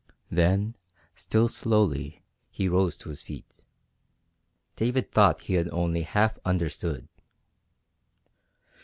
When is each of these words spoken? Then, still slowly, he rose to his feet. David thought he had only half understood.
Then, 0.31 0.75
still 1.13 1.47
slowly, 1.47 2.23
he 2.49 2.67
rose 2.67 2.97
to 2.97 3.09
his 3.09 3.21
feet. 3.21 3.61
David 4.75 5.11
thought 5.11 5.41
he 5.41 5.53
had 5.53 5.69
only 5.71 6.01
half 6.01 6.39
understood. 6.43 7.07